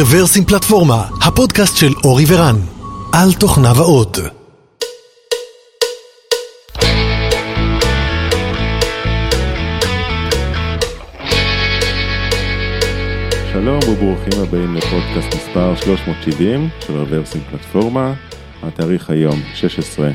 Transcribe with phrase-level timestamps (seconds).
[0.00, 2.56] רוורסים פלטפורמה, הפודקאסט של אורי ורן,
[3.12, 4.18] על תוכניו האות.
[13.52, 18.14] שלום וברוכים הבאים לפודקאסט מספר 370 של רוורסים פלטפורמה,
[18.62, 20.10] התאריך היום 16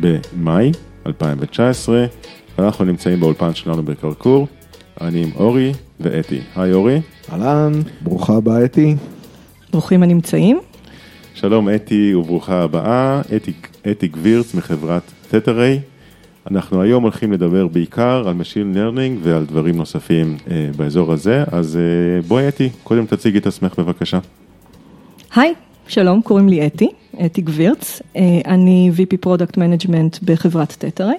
[0.00, 0.72] במאי
[1.06, 2.06] 2019,
[2.58, 4.48] ואנחנו נמצאים באולפן שלנו בקרקור,
[5.00, 6.40] אני עם אורי ואתי.
[6.56, 7.00] היי אורי.
[7.32, 8.94] אהלן, ברוכה הבאה אתי.
[9.72, 10.60] ברוכים הנמצאים.
[11.34, 13.52] שלום אתי וברוכה הבאה, אתי,
[13.90, 15.80] אתי גבירץ מחברת תטרי.
[16.50, 21.76] אנחנו היום הולכים לדבר בעיקר על Machine Learning ועל דברים נוספים אה, באזור הזה, אז
[21.76, 24.18] אה, בואי אתי, קודם תציגי את עצמך בבקשה.
[25.34, 25.54] היי,
[25.88, 26.88] שלום, קוראים לי אתי,
[27.24, 31.14] אתי גבירץ, אה, אני VP Product Management בחברת תטרי.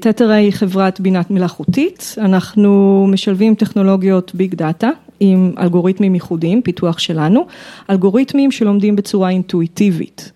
[0.00, 7.46] תטרה היא חברת בינת מלאכותית, אנחנו משלבים טכנולוגיות ביג דאטה עם אלגוריתמים ייחודיים, פיתוח שלנו,
[7.90, 10.32] אלגוריתמים שלומדים בצורה אינטואיטיבית,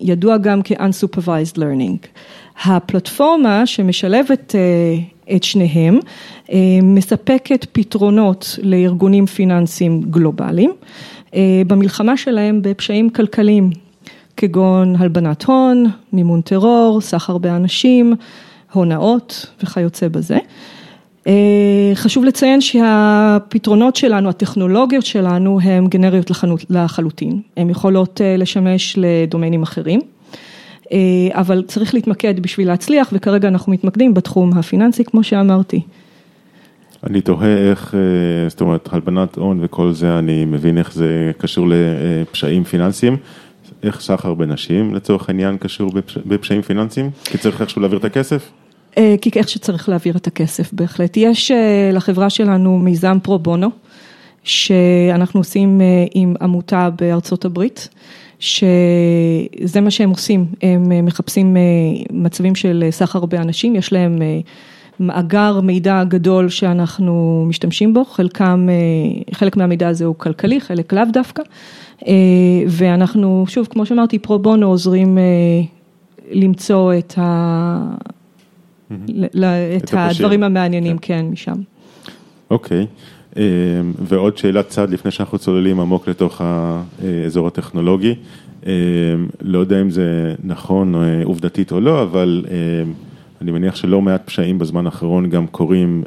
[0.00, 2.06] ידוע גם כ-unsupervised learning.
[2.64, 4.54] הפלטפורמה שמשלבת
[5.36, 5.98] את שניהם
[6.82, 10.72] מספקת פתרונות לארגונים פיננסיים גלובליים
[11.66, 13.83] במלחמה שלהם בפשעים כלכליים.
[14.36, 18.14] כגון הלבנת הון, מימון טרור, סחר באנשים,
[18.72, 20.38] הונאות וכיוצא בזה.
[21.94, 26.30] חשוב לציין שהפתרונות שלנו, הטכנולוגיות שלנו, הן גנריות
[26.70, 30.00] לחלוטין, הן יכולות לשמש לדומיינים אחרים,
[31.30, 35.80] אבל צריך להתמקד בשביל להצליח וכרגע אנחנו מתמקדים בתחום הפיננסי כמו שאמרתי.
[37.06, 37.94] אני תוהה איך,
[38.48, 43.16] זאת אומרת, הלבנת הון וכל זה, אני מבין איך זה קשור לפשעים פיננסיים.
[43.84, 45.92] איך סחר בנשים לצורך העניין קשור
[46.26, 47.10] בפשעים פיננסיים?
[47.24, 48.50] כי צריך איכשהו להעביר את הכסף?
[48.94, 51.16] כי איך שצריך להעביר את הכסף בהחלט.
[51.16, 51.50] יש
[51.92, 53.70] לחברה שלנו מיזם פרו בונו,
[54.44, 55.80] שאנחנו עושים
[56.14, 57.88] עם עמותה בארצות הברית,
[58.38, 61.56] שזה מה שהם עושים, הם מחפשים
[62.10, 64.18] מצבים של סחר באנשים, יש להם
[65.00, 68.68] מאגר מידע גדול שאנחנו משתמשים בו, חלקם,
[69.32, 71.42] חלק מהמידע הזה הוא כלכלי, חלק לאו דווקא.
[72.68, 75.18] ואנחנו, שוב, כמו שאמרתי, פרו בונו עוזרים
[76.30, 77.18] למצוא את
[79.92, 81.56] הדברים המעניינים, כן, משם.
[82.50, 82.86] אוקיי,
[83.98, 88.14] ועוד שאלת צד לפני שאנחנו צוללים עמוק לתוך האזור הטכנולוגי,
[89.42, 90.94] לא יודע אם זה נכון
[91.24, 92.44] עובדתית או לא, אבל
[93.42, 96.04] אני מניח שלא מעט פשעים בזמן האחרון גם קורים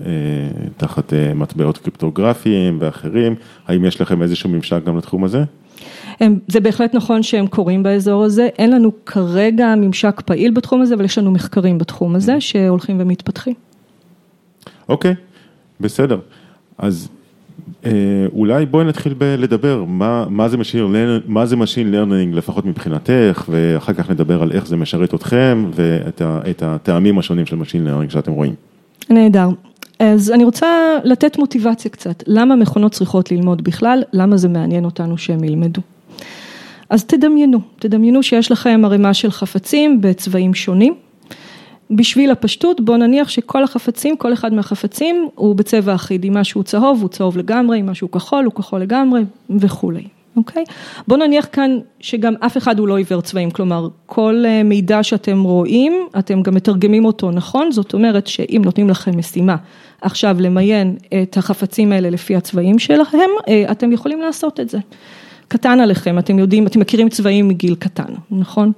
[0.77, 3.35] תחת מטבעות קריפטוגרפיים ואחרים,
[3.67, 5.43] האם יש לכם איזשהו ממשק גם לתחום הזה?
[6.47, 11.05] זה בהחלט נכון שהם קורים באזור הזה, אין לנו כרגע ממשק פעיל בתחום הזה, אבל
[11.05, 13.53] יש לנו מחקרים בתחום הזה שהולכים ומתפתחים.
[14.89, 15.15] אוקיי,
[15.79, 16.19] בסדר,
[16.77, 17.09] אז
[18.33, 19.83] אולי בואי נתחיל לדבר,
[20.27, 20.47] מה
[21.45, 27.19] זה Machine Learning לפחות מבחינתך, ואחר כך נדבר על איך זה משרת אתכם ואת הטעמים
[27.19, 28.53] השונים של Machine Learning שאתם רואים.
[29.09, 29.49] נהדר,
[29.99, 30.67] אז אני רוצה
[31.03, 35.81] לתת מוטיבציה קצת, למה מכונות צריכות ללמוד בכלל, למה זה מעניין אותנו שהם ילמדו.
[36.89, 40.93] אז תדמיינו, תדמיינו שיש לכם ערימה של חפצים בצבעים שונים,
[41.91, 47.01] בשביל הפשטות בואו נניח שכל החפצים, כל אחד מהחפצים הוא בצבע אחיד, אם משהו צהוב
[47.01, 50.03] הוא צהוב לגמרי, אם משהו כחול הוא כחול לגמרי וכולי,
[50.37, 50.63] אוקיי?
[51.07, 55.93] בואו נניח כאן שגם אף אחד הוא לא עיוור צבעים, כלומר כל מידע שאתם רואים,
[56.19, 59.55] אתם גם מתרגמים אותו נכון, זאת אומרת שאם נותנים לכם משימה
[60.01, 63.29] עכשיו למיין את החפצים האלה לפי הצבעים שלהם,
[63.71, 64.77] אתם יכולים לעשות את זה.
[65.47, 68.71] קטן עליכם, אתם יודעים, אתם מכירים צבעים מגיל קטן, נכון?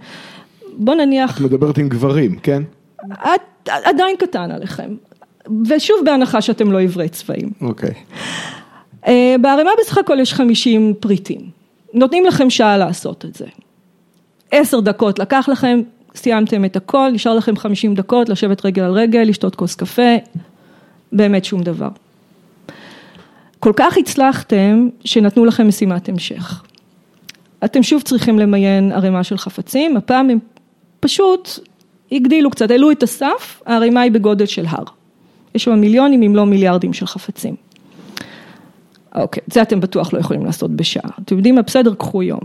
[0.78, 1.38] בואו נניח...
[1.38, 2.64] את מדברת עם גברים, כן?
[3.14, 4.96] את עדיין קטן עליכם,
[5.70, 7.52] ושוב בהנחה שאתם לא עיוורי צבעים.
[7.62, 7.94] אוקיי.
[9.42, 11.50] בערימה בסך הכל יש 50 פריטים,
[11.94, 13.46] נותנים לכם שעה לעשות את זה.
[14.52, 15.82] עשר דקות לקח לכם,
[16.16, 20.16] סיימתם את הכל, נשאר לכם 50 דקות לשבת רגל על רגל, לשתות כוס קפה,
[21.12, 21.90] באמת שום דבר.
[23.60, 26.64] כל כך הצלחתם שנתנו לכם משימת המשך.
[27.66, 30.40] אתם שוב צריכים למיין ערימה של חפצים, הפעם הם
[31.00, 31.50] פשוט
[32.12, 34.84] הגדילו קצת, העלו את הסף, הערימה היא בגודל של הר.
[35.56, 37.56] יש שם מיליונים אם לא מיליארדים של חפצים.
[39.16, 41.10] אוקיי, זה אתם בטוח לא יכולים לעשות בשעה.
[41.24, 42.40] אתם יודעים מה, בסדר, קחו יום.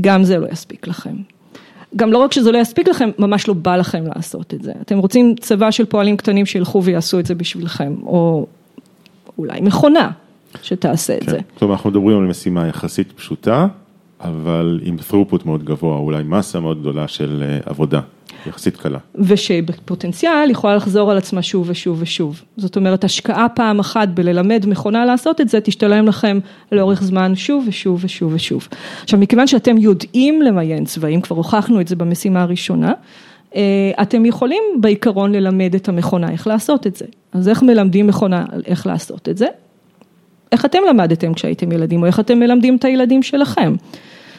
[0.00, 1.14] גם זה לא יספיק לכם.
[1.96, 4.72] גם לא רק שזה לא יספיק לכם, ממש לא בא לכם לעשות את זה.
[4.80, 8.46] אתם רוצים צבא של פועלים קטנים שילכו ויעשו את זה בשבילכם, או
[9.38, 10.10] אולי מכונה
[10.62, 11.38] שתעשה את זה.
[11.58, 13.66] כלומר, אנחנו מדברים על משימה יחסית פשוטה,
[14.20, 18.00] אבל עם throughput מאוד גבוה, אולי מסה מאוד גדולה של עבודה.
[18.46, 18.98] יחסית קלה.
[19.14, 22.42] ושבפוטנציאל יכולה לחזור על עצמה שוב ושוב ושוב.
[22.56, 26.38] זאת אומרת, השקעה פעם אחת בללמד מכונה לעשות את זה, תשתלם לכם
[26.72, 28.68] לאורך זמן שוב ושוב ושוב ושוב.
[29.02, 32.92] עכשיו, מכיוון שאתם יודעים למיין צבעים, כבר הוכחנו את זה במשימה הראשונה,
[33.56, 33.62] אה,
[34.02, 37.04] אתם יכולים בעיקרון ללמד את המכונה איך לעשות את זה.
[37.32, 39.46] אז איך מלמדים מכונה איך לעשות את זה?
[40.52, 43.74] איך אתם למדתם כשהייתם ילדים, או איך אתם מלמדים את הילדים שלכם.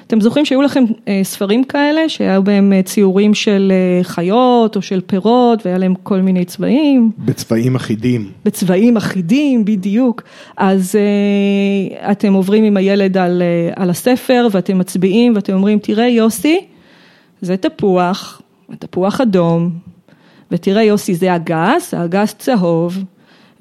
[0.07, 4.81] אתם זוכרים שהיו לכם אה, ספרים כאלה, שהיו בהם אה, ציורים של אה, חיות או
[4.81, 7.11] של פירות, והיה להם כל מיני צבעים?
[7.17, 8.31] בצבעים אחידים.
[8.45, 10.21] בצבעים אחידים, בדיוק.
[10.57, 10.95] אז
[12.11, 13.41] אתם עוברים עם הילד על,
[13.75, 16.59] על הספר, ואתם מצביעים, ואתם אומרים, תראה יוסי,
[17.41, 19.69] זה תפוח, התפוח אדום,
[20.51, 23.03] ותראה יוסי זה אגס, האגס צהוב,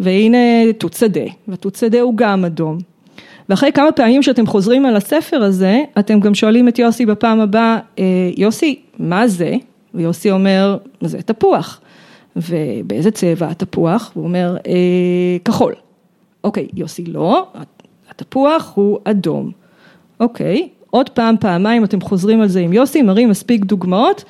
[0.00, 2.93] והנה תות שדה, והתות שדה הוא גם אדום.
[3.48, 7.78] ואחרי כמה פעמים שאתם חוזרים על הספר הזה, אתם גם שואלים את יוסי בפעם הבאה,
[7.98, 9.54] אה, יוסי, מה זה?
[9.94, 11.80] ויוסי אומר, זה תפוח.
[12.36, 14.10] ובאיזה צבע התפוח?
[14.14, 14.72] הוא אומר, אה,
[15.44, 15.74] כחול.
[16.44, 17.46] אוקיי, יוסי, לא,
[18.10, 19.50] התפוח הוא אדום.
[20.20, 24.24] אוקיי, עוד פעם, פעמיים אתם חוזרים על זה עם יוסי, מראים מספיק דוגמאות.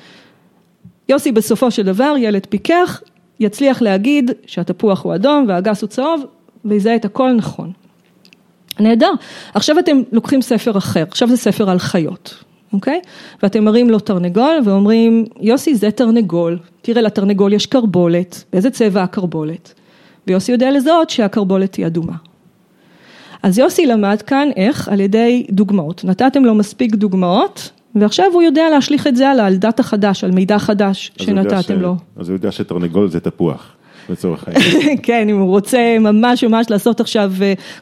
[1.09, 3.01] יוסי בסופו של דבר, ילד פיקח,
[3.39, 6.25] יצליח להגיד שהתפוח הוא אדום והגס הוא צהוב,
[6.65, 7.71] ויזהה את הכל נכון.
[8.79, 9.11] נהדר,
[9.53, 12.43] עכשיו אתם לוקחים ספר אחר, עכשיו זה ספר על חיות,
[12.73, 12.99] אוקיי?
[13.43, 19.73] ואתם מראים לו תרנגול ואומרים, יוסי זה תרנגול, תראה לתרנגול יש קרבולת, באיזה צבע הקרבולת?
[20.27, 22.15] ויוסי יודע לזהות שהקרבולת היא אדומה.
[23.43, 24.89] אז יוסי למד כאן איך?
[24.89, 29.55] על ידי דוגמאות, נתתם לו מספיק דוגמאות ועכשיו הוא יודע להשליך את זה הלאה, על
[29.55, 31.71] דאטה חדש, על מידע חדש שנתתם ש...
[31.71, 31.95] לו.
[32.17, 33.74] אז הוא יודע שתרנגול זה תפוח.
[34.09, 34.97] לצורך העניין.
[35.03, 37.31] כן, אם הוא רוצה ממש ממש לעשות עכשיו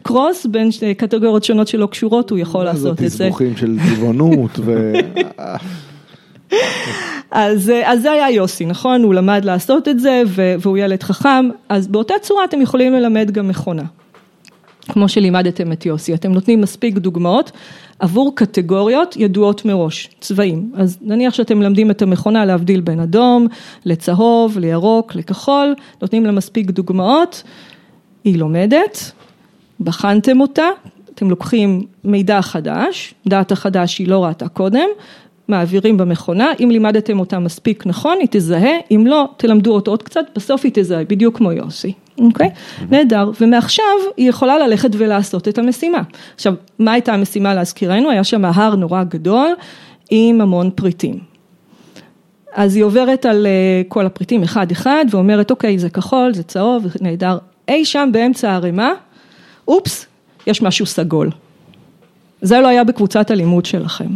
[0.04, 3.18] קרוס בין קטגוריות שונות שלא קשורות, הוא יכול לעשות את זה.
[3.18, 4.94] זה תסבוכים של טבעונות ו...
[7.32, 9.04] אז, אז זה היה יוסי, נכון?
[9.04, 10.22] הוא למד לעשות את זה
[10.60, 13.84] והוא ילד חכם, אז באותה צורה אתם יכולים ללמד גם מכונה.
[14.90, 17.52] כמו שלימדתם את יוסי, אתם נותנים מספיק דוגמאות
[18.00, 20.72] עבור קטגוריות ידועות מראש, צבעים.
[20.76, 23.48] אז נניח שאתם מלמדים את המכונה להבדיל בין אדום,
[23.86, 27.44] לצהוב, לירוק, לכחול, נותנים לה מספיק דוגמאות,
[28.24, 29.12] היא לומדת,
[29.80, 30.68] בחנתם אותה,
[31.16, 34.88] אתם לוקחים מידע חדש, דאטה חדש שהיא לא ראתה קודם,
[35.48, 40.26] מעבירים במכונה, אם לימדתם אותה מספיק נכון, היא תזהה, אם לא, תלמדו אותו עוד קצת,
[40.36, 41.94] בסוף היא תזהה, בדיוק כמו יוסי.
[42.18, 42.50] אוקיי?
[42.90, 43.86] נהדר, ומעכשיו
[44.18, 46.02] היא יכולה ללכת ולעשות את המשימה.
[46.36, 48.10] עכשיו, מה הייתה המשימה להזכירנו?
[48.10, 49.54] היה שם הר נורא גדול
[50.10, 51.20] עם המון פריטים.
[52.54, 56.88] אז היא עוברת על אה, כל הפריטים אחד אחד ואומרת, אוקיי, זה כחול, זה צהוב,
[56.88, 57.38] זה נהדר.
[57.68, 58.92] אי שם באמצע הערימה,
[59.68, 60.06] אופס,
[60.48, 61.30] יש משהו סגול.
[62.42, 64.08] זה לא היה בקבוצת הלימוד שלכם.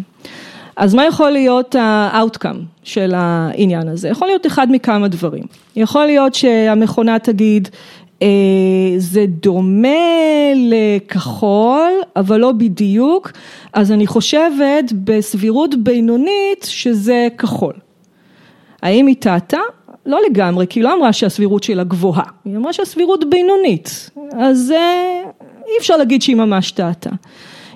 [0.77, 4.09] אז מה יכול להיות ה-outcome של העניין הזה?
[4.09, 5.43] יכול להיות אחד מכמה דברים.
[5.75, 7.69] יכול להיות שהמכונה תגיד,
[8.21, 8.27] אה,
[8.97, 9.89] זה דומה
[10.55, 13.31] לכחול, אבל לא בדיוק,
[13.73, 17.73] אז אני חושבת בסבירות בינונית שזה כחול.
[18.81, 19.59] האם היא טעתה?
[20.05, 24.09] לא לגמרי, כי היא לא אמרה שהסבירות שלה גבוהה, היא אמרה שהסבירות בינונית,
[24.39, 25.21] אז אה,
[25.67, 27.09] אי אפשר להגיד שהיא ממש טעתה.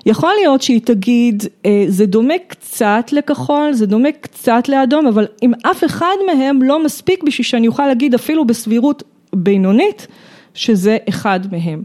[0.06, 5.52] יכול להיות שהיא תגיד, אה, זה דומה קצת לכחול, זה דומה קצת לאדום, אבל אם
[5.62, 9.02] אף אחד מהם לא מספיק בשביל שאני אוכל להגיד אפילו בסבירות
[9.34, 10.06] בינונית,
[10.54, 11.82] שזה אחד מהם.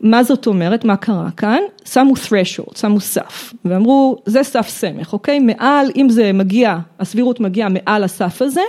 [0.00, 1.58] מה זאת אומרת, מה קרה כאן?
[1.84, 5.38] שמו threshold, שמו סף, ואמרו, זה סף סמך, אוקיי?
[5.38, 8.60] מעל, אם זה מגיע, הסבירות מגיעה מעל הסף הזה,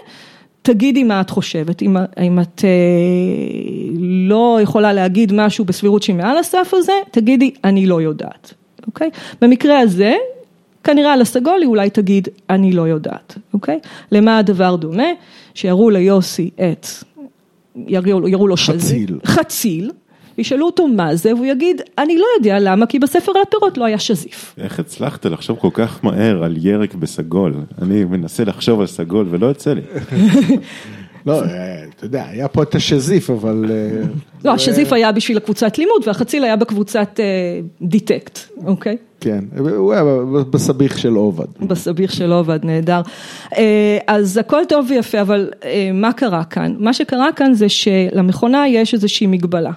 [0.67, 2.69] תגידי מה את חושבת, אם, אם את אה,
[4.29, 8.53] לא יכולה להגיד משהו בסבירות שהיא מעל הסף הזה, תגידי, אני לא יודעת,
[8.87, 9.09] אוקיי?
[9.41, 10.13] במקרה הזה,
[10.83, 13.79] כנראה על הסגול היא אולי תגיד, אני לא יודעת, אוקיי?
[14.11, 15.07] למה הדבר דומה?
[15.53, 16.87] שיראו ליוסי את,
[17.87, 19.91] יראו, יראו לו חציל, חציל,
[20.37, 23.85] ישאלו אותו מה זה, והוא יגיד, אני לא יודע למה, כי בספר על הפירות לא
[23.85, 24.55] היה שזיף.
[24.57, 27.53] איך הצלחת לחשוב כל כך מהר על ירק בסגול?
[27.81, 29.81] אני מנסה לחשוב על סגול ולא יוצא לי.
[31.27, 33.65] לא, אה, אתה יודע, היה פה את השזיף, אבל...
[33.69, 34.07] אה,
[34.45, 37.19] לא, השזיף היה בשביל הקבוצת לימוד, והחציל היה בקבוצת
[37.81, 38.97] דיטקט, אוקיי?
[39.19, 40.03] כן, הוא היה
[40.49, 41.45] בסביך של עובד.
[41.61, 43.01] בסביך של עובד, נהדר.
[43.57, 45.49] אה, אז הכל טוב ויפה, אבל
[45.93, 46.75] מה קרה כאן?
[46.79, 49.71] מה שקרה כאן זה שלמכונה יש איזושהי מגבלה.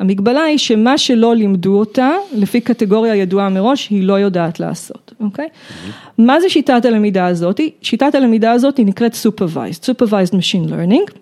[0.00, 5.46] המגבלה היא שמה שלא לימדו אותה, לפי קטגוריה ידועה מראש, היא לא יודעת לעשות, אוקיי?
[5.46, 6.12] Mm-hmm.
[6.18, 7.60] מה זה שיטת הלמידה הזאת?
[7.82, 11.12] שיטת הלמידה הזאת היא נקראת Supervised, Supervised Machine Learning,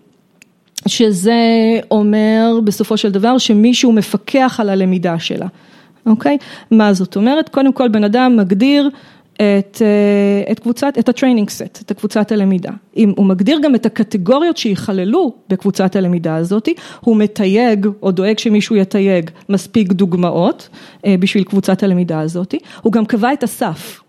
[0.86, 1.40] שזה
[1.90, 5.46] אומר בסופו של דבר שמישהו מפקח על הלמידה שלה,
[6.06, 6.38] אוקיי?
[6.70, 7.48] מה זאת אומרת?
[7.48, 8.90] קודם כל בן אדם מגדיר
[9.34, 9.82] את,
[10.50, 12.70] את קבוצת, את הטריינינג סט, את הקבוצת הלמידה.
[12.96, 16.68] אם הוא מגדיר גם את הקטגוריות שיכללו בקבוצת הלמידה הזאת,
[17.00, 20.68] הוא מתייג או דואג שמישהו יתייג מספיק דוגמאות
[21.06, 24.00] בשביל קבוצת הלמידה הזאת, הוא גם קבע את הסף,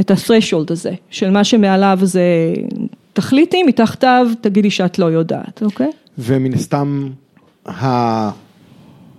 [0.00, 2.22] את ה-threshold הזה, של מה שמעליו זה
[3.12, 5.90] תחליטי, מתחתיו תגידי שאת לא יודעת, אוקיי?
[6.18, 7.08] ומן הסתם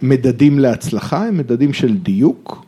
[0.02, 2.66] המדדים להצלחה הם מדדים של דיוק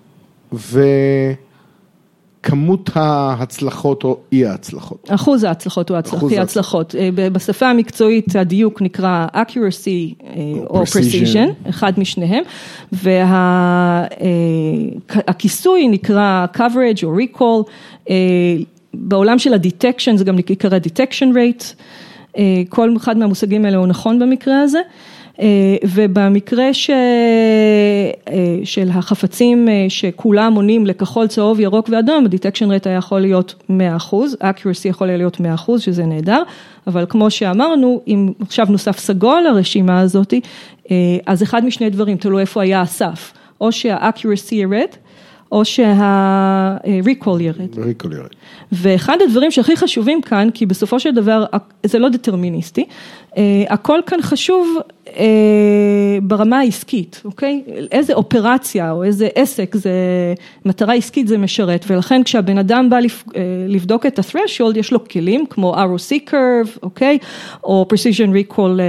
[2.47, 5.09] וכמות ההצלחות או אי ההצלחות.
[5.09, 5.95] אחוז ההצלחות או
[6.29, 6.95] אי ההצלחות.
[7.15, 10.23] בשפה המקצועית הדיוק נקרא accuracy
[10.69, 12.43] או precision, אחד משניהם,
[15.27, 17.63] והכיסוי נקרא coverage או recall.
[18.93, 21.65] בעולם של ה-detection זה גם נקרא detection rate,
[22.69, 24.79] כל אחד מהמושגים האלה הוא נכון במקרה הזה.
[25.83, 26.89] ובמקרה ש...
[28.63, 33.73] של החפצים שכולם עונים לכחול, צהוב, ירוק ואדום, ה-detection rate היה יכול להיות 100%,
[34.41, 35.41] accuracy יכול להיות 100%,
[35.79, 36.43] שזה נהדר,
[36.87, 40.33] אבל כמו שאמרנו, אם עכשיו נוסף סגול לרשימה הזאת,
[41.25, 44.89] אז אחד משני דברים, תלוי איפה היה הסף, או שה-accuracy ירד,
[45.51, 47.73] או שה-recall ירד.
[47.75, 48.29] recall ירד.
[48.71, 51.45] ואחד הדברים שהכי חשובים כאן, כי בסופו של דבר
[51.83, 52.85] זה לא דטרמיניסטי,
[53.69, 54.77] הכל כאן חשוב
[56.21, 57.61] ברמה העסקית, אוקיי?
[57.91, 59.91] איזה אופרציה או איזה עסק זה,
[60.65, 62.99] מטרה עסקית זה משרת, ולכן כשהבן אדם בא
[63.67, 67.17] לבדוק את ה-threshold, יש לו כלים כמו ROC curve, אוקיי?
[67.63, 68.79] או precision recall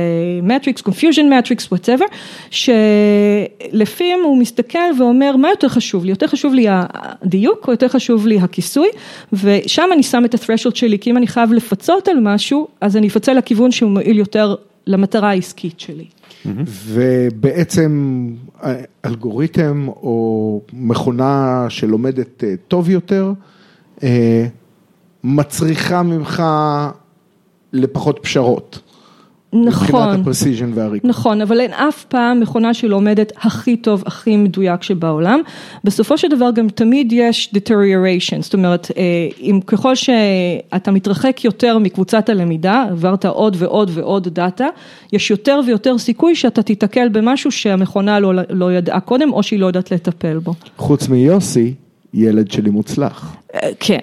[0.48, 2.04] matrix, confusion matrix, whatever,
[2.50, 6.10] שלפיהם הוא מסתכל ואומר, מה יותר חשוב לי?
[6.10, 8.88] יותר חשוב לי הדיוק או יותר חשוב לי הכיסוי?
[9.32, 13.08] ושם אני שם את ה-threshold שלי, כי אם אני חייב לפצות על משהו, אז אני
[13.08, 14.54] אפצה לכיוון שהוא מועיל יותר
[14.88, 16.06] למטרה העסקית שלי.
[16.66, 18.28] ובעצם
[19.04, 23.32] אלגוריתם או מכונה שלומדת טוב יותר,
[25.24, 26.42] מצריכה ממך
[27.72, 28.87] לפחות פשרות.
[29.52, 31.08] נכון, מבחינת וה-recall.
[31.08, 35.40] נכון, אבל אין אף פעם מכונה שלומדת הכי טוב, הכי מדויק שבעולם.
[35.84, 38.90] בסופו של דבר גם תמיד יש deterioration, זאת אומרת,
[39.40, 44.66] אם ככל שאתה מתרחק יותר מקבוצת הלמידה, עברת עוד ועוד ועוד דאטה,
[45.12, 49.66] יש יותר ויותר סיכוי שאתה תיתקל במשהו שהמכונה לא, לא ידעה קודם, או שהיא לא
[49.66, 50.54] יודעת לטפל בו.
[50.76, 51.74] חוץ מיוסי,
[52.14, 53.36] ילד שלי מוצלח.
[53.80, 53.98] כן.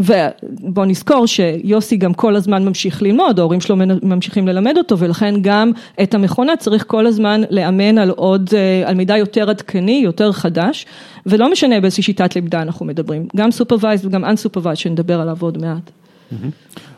[0.00, 5.70] ובוא נזכור שיוסי גם כל הזמן ממשיך ללמוד, ההורים שלו ממשיכים ללמד אותו ולכן גם
[6.02, 8.50] את המכונה צריך כל הזמן לאמן על עוד,
[8.84, 10.86] על מידע יותר עדכני, יותר חדש
[11.26, 15.90] ולא משנה באיזושהי שיטת למידה אנחנו מדברים, גם supervised וגם unsupervised שנדבר עליו עוד מעט.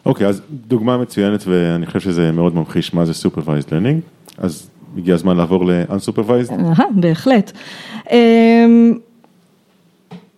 [0.07, 4.01] אוקיי, אז דוגמה מצוינת ואני חושב שזה מאוד ממחיש מה זה supervised learning,
[4.39, 6.53] אז הגיע הזמן לעבור ל-unsupervised?
[6.91, 7.53] בהחלט.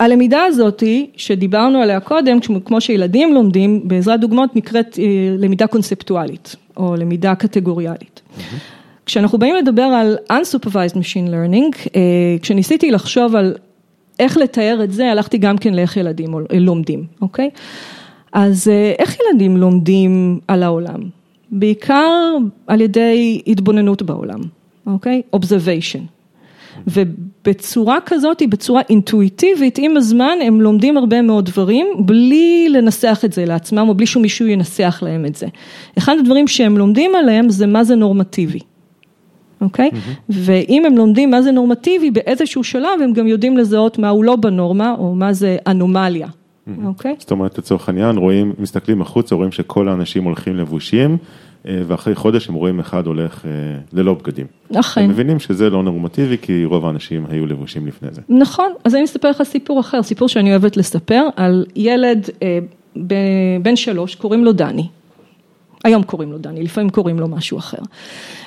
[0.02, 4.98] הלמידה הזאתי שדיברנו עליה קודם, כמו שילדים לומדים, בעזרת דוגמאות נקראת
[5.38, 8.20] למידה קונספטואלית או למידה קטגוריאלית.
[9.06, 11.88] כשאנחנו באים לדבר על Unsupervised Machine Learning,
[12.42, 13.54] כשניסיתי לחשוב על
[14.18, 17.50] איך לתאר את זה, הלכתי גם כן לאיך ילדים לומדים, אוקיי?
[18.32, 21.00] אז איך ילדים לומדים על העולם?
[21.50, 24.40] בעיקר על ידי התבוננות בעולם,
[24.86, 25.22] אוקיי?
[25.36, 26.21] Observation.
[26.86, 33.44] ובצורה כזאת, בצורה אינטואיטיבית, עם הזמן הם לומדים הרבה מאוד דברים, בלי לנסח את זה
[33.44, 35.46] לעצמם, או בלי שמישהו ינסח להם את זה.
[35.98, 38.58] אחד הדברים שהם לומדים עליהם זה מה זה נורמטיבי.
[39.60, 39.90] אוקיי?
[39.92, 40.24] Mm-hmm.
[40.28, 44.36] ואם הם לומדים מה זה נורמטיבי, באיזשהו שלב הם גם יודעים לזהות מה הוא לא
[44.36, 46.28] בנורמה, או מה זה אנומליה.
[46.84, 47.14] אוקיי?
[47.18, 51.16] זאת אומרת, לצורך העניין, רואים, מסתכלים החוצה, רואים שכל האנשים הולכים לבושים.
[51.64, 53.44] ואחרי חודש הם רואים אחד הולך
[53.92, 54.46] ללא בגדים.
[54.74, 55.00] אכן.
[55.00, 58.20] הם מבינים שזה לא נורמטיבי, כי רוב האנשים היו לבושים לפני זה.
[58.28, 62.28] נכון, אז אני אספר לך סיפור אחר, סיפור שאני אוהבת לספר, על ילד
[63.62, 64.86] בן שלוש, קוראים לו דני.
[65.84, 67.78] היום קוראים לו דני, לפעמים קוראים לו משהו אחר.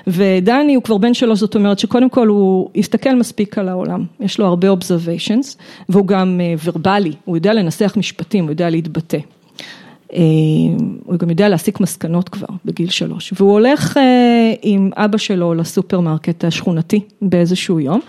[0.08, 4.40] ודני הוא כבר בן שלוש, זאת אומרת שקודם כל הוא הסתכל מספיק על העולם, יש
[4.40, 5.58] לו הרבה observations,
[5.90, 9.18] והוא גם ורבלי, הוא יודע לנסח משפטים, הוא יודע להתבטא.
[11.06, 14.00] הוא גם יודע להסיק מסקנות כבר בגיל שלוש, והוא הולך
[14.62, 18.00] עם אבא שלו לסופרמרקט השכונתי באיזשהו יום,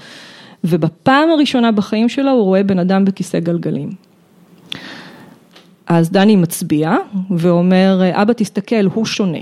[0.65, 3.91] ובפעם הראשונה בחיים שלו הוא רואה בן אדם בכיסא גלגלים.
[5.87, 6.97] אז דני מצביע
[7.31, 9.39] ואומר, אבא תסתכל, הוא שונה.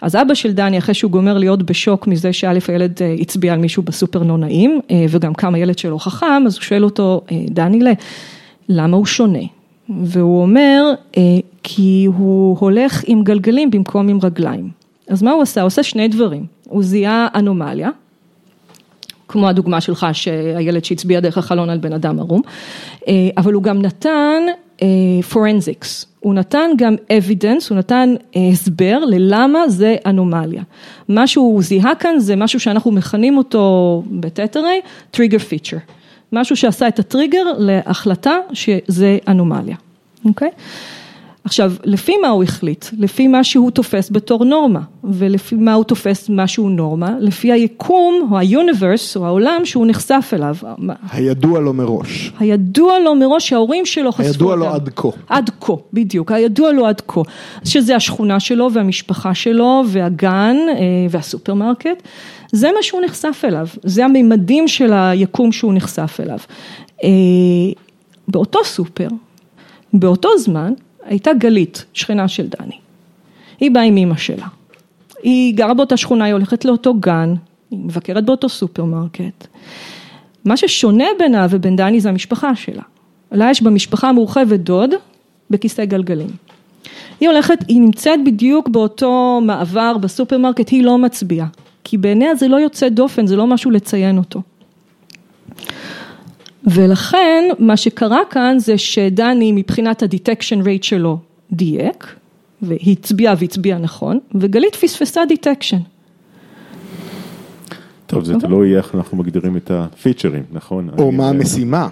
[0.00, 3.82] אז אבא של דני, אחרי שהוא גומר להיות בשוק מזה שא' הילד הצביע על מישהו
[3.82, 7.80] בסופר לא נעים, וגם כמה ילד שלו חכם, אז הוא שואל אותו, דני,
[8.68, 9.57] למה הוא שונה?
[9.88, 10.92] והוא אומר,
[11.62, 14.70] כי הוא הולך עם גלגלים במקום עם רגליים.
[15.08, 15.60] אז מה הוא עשה?
[15.60, 16.46] הוא עושה שני דברים.
[16.68, 17.90] הוא זיהה אנומליה,
[19.28, 22.40] כמו הדוגמה שלך שהילד שהצביע דרך החלון על בן אדם ערום,
[23.36, 24.42] אבל הוא גם נתן
[25.30, 28.14] forensics, הוא נתן גם evidence, הוא נתן
[28.52, 30.62] הסבר ללמה זה אנומליה.
[31.08, 35.76] מה שהוא זיהה כאן זה משהו שאנחנו מכנים אותו ב-ThetaRay, trigger feature.
[36.32, 39.76] משהו שעשה את הטריגר להחלטה שזה אנומליה,
[40.24, 40.50] אוקיי?
[41.44, 42.84] עכשיו, לפי מה הוא החליט?
[42.98, 47.14] לפי מה שהוא תופס בתור נורמה, ולפי מה הוא תופס משהו נורמה?
[47.20, 50.56] לפי היקום או ה-universe או העולם שהוא נחשף אליו.
[51.12, 52.32] הידוע לו מראש.
[52.38, 55.08] הידוע לו מראש שההורים שלו חשפו הידוע לו עד כה.
[55.28, 57.20] עד כה, בדיוק, הידוע לו עד כה.
[57.64, 60.56] שזה השכונה שלו והמשפחה שלו והגן
[61.10, 62.02] והסופרמרקט.
[62.52, 66.38] זה מה שהוא נחשף אליו, זה המימדים של היקום שהוא נחשף אליו.
[68.28, 69.08] באותו סופר,
[69.92, 70.72] באותו זמן,
[71.04, 72.78] הייתה גלית, שכנה של דני.
[73.60, 74.46] היא באה עם אימא שלה.
[75.22, 77.34] היא גרה באותה שכונה, היא הולכת לאותו גן,
[77.70, 79.46] היא מבקרת באותו סופרמרקט.
[80.44, 82.82] מה ששונה בינה ובין דני זה המשפחה שלה.
[83.32, 84.90] לה יש במשפחה המורחבת דוד
[85.50, 86.30] בכיסא גלגלים.
[87.20, 91.46] היא הולכת, היא נמצאת בדיוק באותו מעבר בסופרמרקט, היא לא מצביעה.
[91.90, 94.42] כי בעיניה זה לא יוצא דופן, זה לא משהו לציין אותו.
[96.64, 101.18] ולכן מה שקרה כאן זה שדני מבחינת ה-detection rate שלו
[101.52, 102.14] דייק,
[102.62, 105.78] והצביע והצביע נכון, וגלית פספסה detection.
[108.06, 110.90] טוב, זה תלוי איך אנחנו מגדירים את הפיצ'רים, נכון?
[110.98, 111.88] או מה המשימה.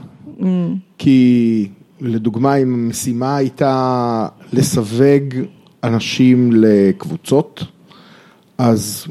[0.98, 1.68] כי
[2.00, 5.34] לדוגמה, אם המשימה הייתה לסווג
[5.84, 7.64] אנשים לקבוצות,
[8.58, 9.06] אז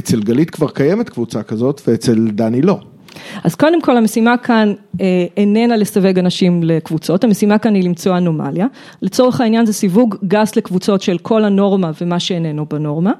[0.00, 2.78] אצל גלית כבר קיימת קבוצה כזאת ואצל דני לא.
[3.44, 4.72] אז קודם כל המשימה כאן
[5.36, 8.66] איננה לסווג אנשים לקבוצות, המשימה כאן היא למצוא אנומליה,
[9.02, 13.12] לצורך העניין זה סיווג גס לקבוצות של כל הנורמה ומה שאיננו בנורמה,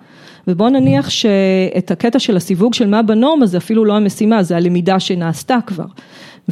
[0.48, 5.00] ובואו נניח שאת הקטע של הסיווג של מה בנורמה זה אפילו לא המשימה, זה הלמידה
[5.00, 5.86] שנעשתה כבר.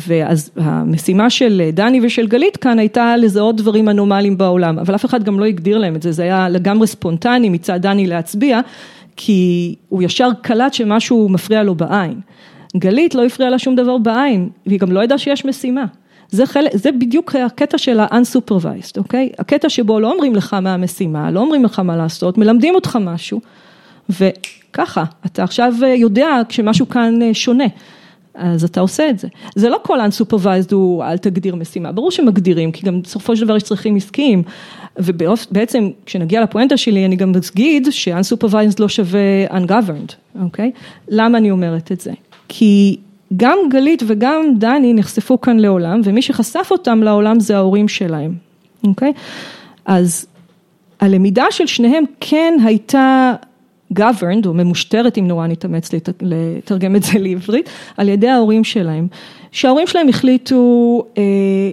[0.06, 5.22] ואז המשימה של דני ושל גלית כאן הייתה לזהות דברים אנומליים בעולם, אבל אף אחד
[5.22, 8.60] גם לא הגדיר להם את זה, זה היה לגמרי ספונטני מצד דני להצביע,
[9.20, 12.20] כי הוא ישר קלט שמשהו מפריע לו בעין.
[12.76, 15.84] גלית לא הפריע לה שום דבר בעין, והיא גם לא ידעה שיש משימה.
[16.30, 19.28] זה, חלק, זה בדיוק הקטע של ה-unsupervised, אוקיי?
[19.38, 23.40] הקטע שבו לא אומרים לך מה המשימה, לא אומרים לך מה לעשות, מלמדים אותך משהו,
[24.10, 27.64] וככה, אתה עכשיו יודע כשמשהו כאן שונה.
[28.38, 29.28] אז אתה עושה את זה.
[29.54, 33.56] זה לא כל unsupervised הוא אל תגדיר משימה, ברור שמגדירים, כי גם בסופו של דבר
[33.56, 34.42] יש צרכים עסקיים,
[34.98, 40.70] ובעצם כשנגיע לפואנטה שלי אני גם אגיד ש-unsupervised לא שווה ungoverned, אוקיי?
[41.08, 42.12] למה אני אומרת את זה?
[42.48, 42.96] כי
[43.36, 48.34] גם גלית וגם דני נחשפו כאן לעולם, ומי שחשף אותם לעולם זה ההורים שלהם,
[48.84, 49.12] אוקיי?
[49.86, 50.26] אז
[51.00, 53.34] הלמידה של שניהם כן הייתה
[53.94, 55.90] governed או ממושטרת, אם נורא נתאמץ
[56.22, 59.08] לתרגם את זה לעברית, על ידי ההורים שלהם.
[59.52, 61.22] שההורים שלהם החליטו אה,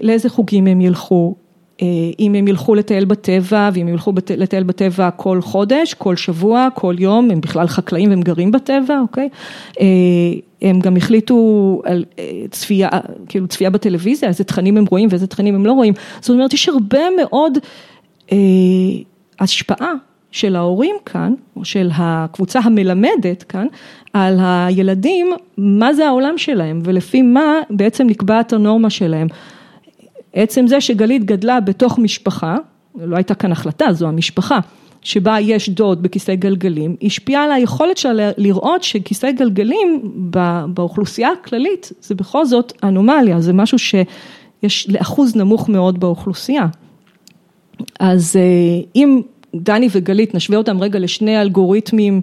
[0.01, 1.35] לאיזה חוגים הם ילכו,
[1.81, 1.87] אה,
[2.19, 6.95] אם הם ילכו לטייל בטבע, ואם הם ילכו לטייל בטבע כל חודש, כל שבוע, כל
[6.99, 9.29] יום, הם בכלל חקלאים והם גרים בטבע, אוקיי?
[9.79, 9.85] אה,
[10.61, 12.05] הם גם החליטו על
[12.51, 12.89] צפייה,
[13.27, 15.93] כאילו צפייה בטלוויזיה, איזה תכנים הם רואים ואיזה תכנים הם לא רואים.
[16.21, 17.57] זאת אומרת, יש הרבה מאוד
[18.31, 18.37] אה,
[19.39, 19.93] השפעה.
[20.35, 23.67] של ההורים כאן, או של הקבוצה המלמדת כאן,
[24.13, 29.27] על הילדים, מה זה העולם שלהם, ולפי מה בעצם נקבעת הנורמה שלהם.
[30.33, 32.57] עצם זה שגלית גדלה בתוך משפחה,
[32.95, 34.59] לא הייתה כאן החלטה, זו המשפחה,
[35.01, 40.11] שבה יש דוד בכיסא גלגלים, השפיעה על היכולת שלה לראות שכיסא גלגלים
[40.67, 46.67] באוכלוסייה הכללית, זה בכל זאת אנומליה, זה משהו שיש לאחוז נמוך מאוד באוכלוסייה.
[47.99, 48.35] אז
[48.95, 49.21] אם
[49.55, 52.21] דני וגלית, נשווה אותם רגע לשני אלגוריתמים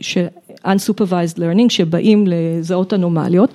[0.00, 0.26] של
[0.66, 3.50] unsupervised learning שבאים לזהות אנומליות.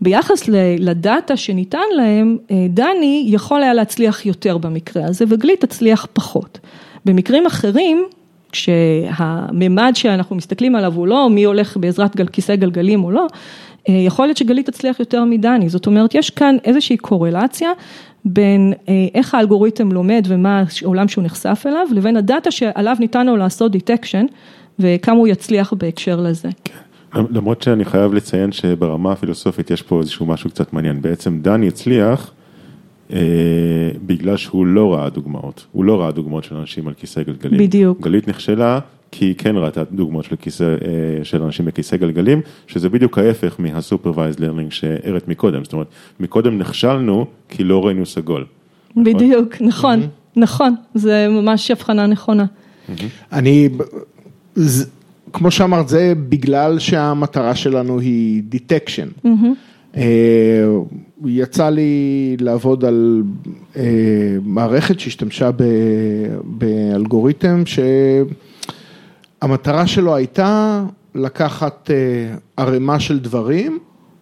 [0.00, 6.58] ביחס לדאטה שניתן להם, דני יכול היה להצליח יותר במקרה הזה וגלית תצליח פחות.
[7.04, 8.04] במקרים אחרים,
[8.52, 13.26] כשהממד שאנחנו מסתכלים עליו הוא לא מי הולך בעזרת כיסא גלגלים או לא,
[13.88, 17.70] יכול להיות שגלית תצליח יותר מדני, זאת אומרת יש כאן איזושהי קורלציה
[18.24, 18.72] בין
[19.14, 24.26] איך האלגוריתם לומד ומה העולם שהוא נחשף אליו, לבין הדאטה שעליו ניתן לו לעשות detection
[24.78, 26.48] וכמה הוא יצליח בהקשר לזה.
[27.14, 32.32] למרות שאני חייב לציין שברמה הפילוסופית יש פה איזשהו משהו קצת מעניין, בעצם דני הצליח
[33.12, 33.18] אה,
[34.06, 37.60] בגלל שהוא לא ראה דוגמאות, הוא לא ראה דוגמאות של אנשים על כיסא גלגלים.
[37.60, 38.00] בדיוק.
[38.00, 38.78] גלית נכשלה
[39.12, 40.76] כי היא כן ראתה דוגמאות של, כיסא,
[41.22, 45.86] של אנשים בכיסא גלגלים, שזה בדיוק ההפך מה-supervised learning שהראית מקודם, זאת אומרת,
[46.20, 48.44] מקודם נכשלנו כי לא ראינו סגול.
[48.96, 50.00] בדיוק, נכון,
[50.36, 52.44] נכון, זה ממש הבחנה נכונה.
[53.32, 53.68] אני,
[55.32, 59.28] כמו שאמרת, זה בגלל שהמטרה שלנו היא detection.
[59.96, 60.66] אה,
[61.26, 63.22] יצא לי לעבוד על
[63.76, 63.82] אה,
[64.44, 67.62] מערכת שהשתמשה ב- באלגוריתם
[69.42, 73.78] שהמטרה שלו הייתה לקחת אה, ערימה של דברים,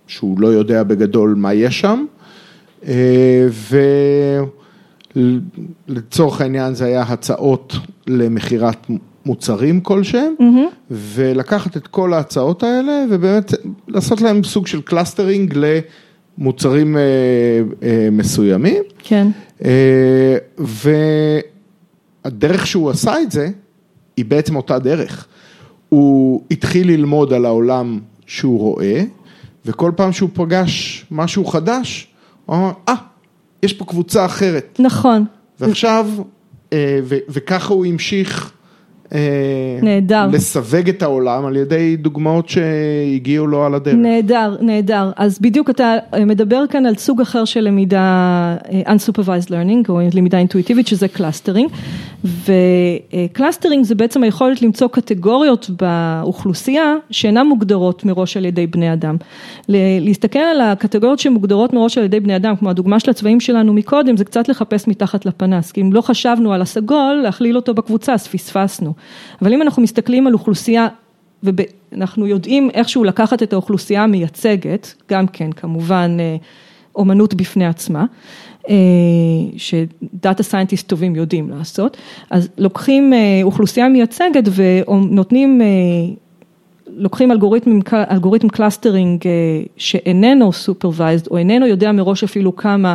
[0.07, 2.05] שהוא לא יודע בגדול מה יש שם,
[2.87, 3.47] אה,
[5.17, 8.87] ולצורך העניין זה היה הצעות למכירת
[9.27, 10.35] מוצרים כלשהם,
[10.91, 13.53] ולקחת את כל ההצעות האלה ובאמת
[13.89, 15.59] לעשות להם סוג של clustering
[16.39, 17.03] למוצרים אה,
[17.83, 18.83] אה, מסוימים.
[18.99, 19.29] כן.
[19.65, 20.37] אה,
[22.25, 23.51] והדרך שהוא עשה את זה,
[24.21, 25.27] היא בעצם אותה דרך.
[25.89, 29.03] הוא התחיל ללמוד על העולם שהוא רואה,
[29.67, 32.07] וכל פעם שהוא פגש משהו חדש,
[32.47, 32.95] הוא אמר, אה,
[33.63, 34.77] יש פה קבוצה אחרת.
[34.79, 35.25] נכון.
[35.61, 36.09] ועכשיו,
[36.73, 38.53] אה, ו- וככה הוא המשיך
[39.15, 40.27] אה, נהדר.
[40.33, 43.95] לסווג את העולם על ידי דוגמאות שהגיעו לו על הדרך.
[43.95, 45.11] נהדר, נהדר.
[45.17, 48.57] אז בדיוק אתה אה, מדבר כאן על סוג אחר של למידה
[48.87, 51.71] unsupervised learning, או למידה אינטואיטיבית, שזה clustering.
[52.25, 59.17] ו-clustering זה בעצם היכולת למצוא קטגוריות באוכלוסייה שאינן מוגדרות מראש על ידי בני אדם.
[59.69, 64.17] להסתכל על הקטגוריות שמוגדרות מראש על ידי בני אדם, כמו הדוגמה של הצבעים שלנו מקודם,
[64.17, 68.27] זה קצת לחפש מתחת לפנס, כי אם לא חשבנו על הסגול, להכליל אותו בקבוצה, אז
[68.27, 68.93] פספסנו.
[69.43, 70.89] אבל אם אנחנו מסתכלים על אוכלוסייה
[71.43, 76.37] ואנחנו יודעים איכשהו לקחת את האוכלוסייה המייצגת, גם כן כמובן אה,
[76.95, 78.05] אומנות בפני עצמה,
[79.57, 81.97] שדאטה scientist טובים יודעים לעשות,
[82.31, 85.61] אז לוקחים אה, אוכלוסייה מייצגת ונותנים,
[86.97, 87.79] לוקחים אלגוריתם,
[88.11, 89.25] אלגוריתם clustering
[89.77, 92.95] שאיננו supervised או איננו יודע מראש אפילו כמה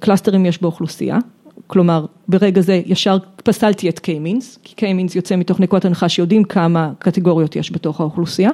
[0.00, 1.18] clusterים יש באוכלוסייה,
[1.66, 6.92] כלומר ברגע זה ישר פסלתי את K-means, כי K-means יוצא מתוך נקודת הנחה שיודעים כמה
[6.98, 8.50] קטגוריות יש בתוך האוכלוסייה,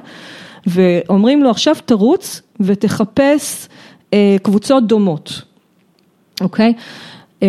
[0.67, 3.67] ואומרים לו עכשיו תרוץ ותחפש
[4.13, 5.41] אה, קבוצות דומות,
[6.41, 6.73] אוקיי?
[7.43, 7.47] אה,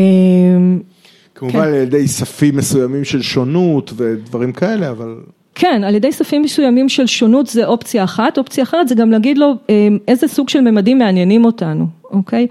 [1.35, 1.69] כמובן כן.
[1.69, 5.17] על ידי ספים מסוימים של שונות ודברים כאלה, אבל...
[5.55, 9.39] כן, על ידי ספים מסוימים של שונות זה אופציה אחת, אופציה אחרת זה גם להגיד
[9.39, 12.47] לו אה, איזה סוג של ממדים מעניינים אותנו, אוקיי?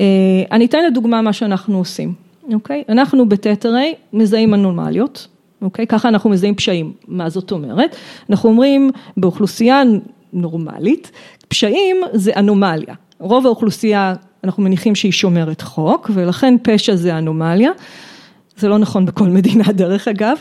[0.00, 0.04] אה,
[0.52, 2.26] אני אתן לדוגמה מה שאנחנו עושים.
[2.54, 2.84] אוקיי?
[2.88, 5.28] אנחנו בטטריי מזהים אנומליות,
[5.62, 5.86] אוקיי?
[5.86, 6.92] ככה אנחנו מזהים פשעים.
[7.08, 7.96] מה זאת אומרת?
[8.30, 9.82] אנחנו אומרים באוכלוסייה
[10.32, 11.10] נורמלית,
[11.48, 12.94] פשעים זה אנומליה.
[13.18, 17.70] רוב האוכלוסייה, אנחנו מניחים שהיא שומרת חוק, ולכן פשע זה אנומליה.
[18.56, 20.36] זה לא נכון בכל מדינה דרך אגב.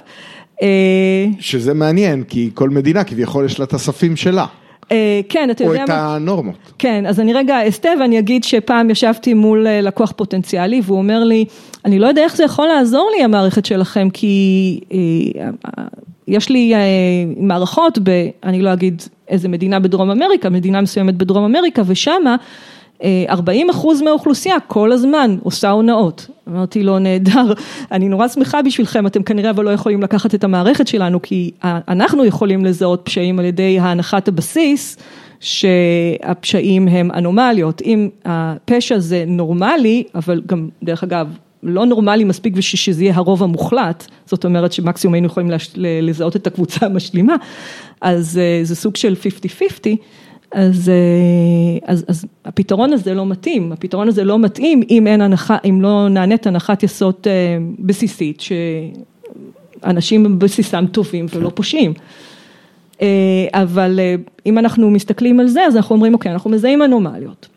[1.40, 4.46] שזה מעניין, כי כל מדינה כביכול יש לה את הספים שלה.
[5.30, 5.84] כן, אתה יודע מה...
[5.84, 6.56] או את הנורמות.
[6.78, 11.46] כן, אז אני רגע אסתה ואני אגיד שפעם ישבתי מול לקוח פוטנציאלי והוא אומר לי,
[11.86, 14.80] אני לא יודע איך זה יכול לעזור לי המערכת שלכם, כי
[16.28, 16.74] יש לי
[17.38, 18.10] מערכות, ב,
[18.44, 22.36] אני לא אגיד איזה מדינה בדרום אמריקה, מדינה מסוימת בדרום אמריקה, ושמה
[23.30, 26.28] 40 אחוז מהאוכלוסייה כל הזמן עושה הונאות.
[26.50, 27.54] אמרתי לו, נהדר,
[27.92, 32.26] אני נורא שמחה בשבילכם, אתם כנראה אבל לא יכולים לקחת את המערכת שלנו, כי אנחנו
[32.26, 34.98] יכולים לזהות פשעים על ידי הנחת הבסיס,
[35.40, 37.82] שהפשעים הם אנומליות.
[37.82, 41.28] אם הפשע זה נורמלי, אבל גם, דרך אגב,
[41.64, 46.48] לא נורמלי מספיק בשביל שזה יהיה הרוב המוחלט, זאת אומרת שמקסימום היינו יכולים לזהות את
[46.48, 47.36] הקבוצה המשלימה,
[48.02, 49.16] אז זה סוג של
[49.86, 49.96] 50-50.
[50.56, 50.92] אז,
[51.86, 56.10] אז, אז הפתרון הזה לא מתאים, הפתרון הזה לא מתאים אם אין הנחה, אם לא
[56.10, 57.16] נענית הנחת יסוד
[57.80, 58.44] בסיסית
[59.82, 61.94] שאנשים בבסיסם טובים ולא פושעים.
[63.54, 64.00] אבל
[64.46, 67.48] אם אנחנו מסתכלים על זה אז אנחנו אומרים אוקיי אנחנו מזהים אנומליות.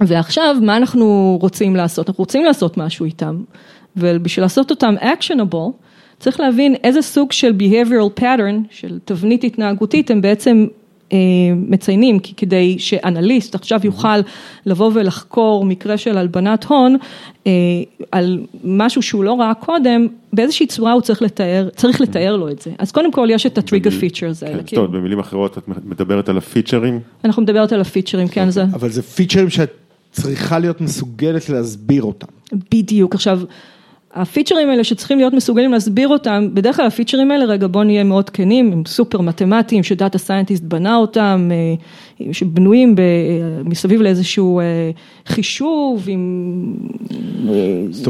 [0.00, 2.08] ועכשיו מה אנחנו רוצים לעשות?
[2.08, 3.42] אנחנו רוצים לעשות משהו איתם
[3.96, 5.72] ובשביל לעשות אותם actionable
[6.18, 10.66] צריך להבין איזה סוג של behavioral pattern של תבנית התנהגותית הם בעצם
[11.54, 14.18] מציינים, כי כדי שאנליסט עכשיו יוכל
[14.66, 16.96] לבוא ולחקור מקרה של הלבנת הון
[18.12, 22.62] על משהו שהוא לא ראה קודם, באיזושהי צורה הוא צריך לתאר, צריך לתאר לו את
[22.62, 22.70] זה.
[22.78, 24.58] אז קודם כל יש את ה trigger features האלה.
[24.58, 27.00] כן, זאת אומרת, במילים אחרות את מדברת על הפיצ'רים?
[27.24, 28.50] אנחנו מדברת על הפיצ'רים, כן.
[28.50, 28.62] זה.
[28.62, 29.72] אבל זה פיצ'רים שאת
[30.12, 32.26] צריכה להיות מסוגלת להסביר אותם.
[32.70, 33.40] בדיוק, עכשיו.
[34.14, 38.30] הפיצ'רים האלה שצריכים להיות מסוגלים להסביר אותם, בדרך כלל הפיצ'רים האלה, רגע בוא נהיה מאוד
[38.30, 41.50] כנים, הם סופר מתמטיים שדאטה scientist בנה אותם,
[42.32, 42.94] שבנויים
[43.64, 44.60] מסביב לאיזשהו
[45.26, 46.74] חישוב עם